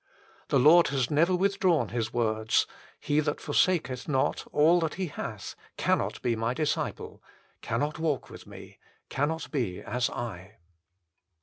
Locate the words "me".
8.47-8.79